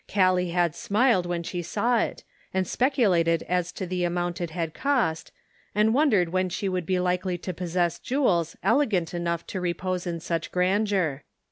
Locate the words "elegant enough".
8.63-9.45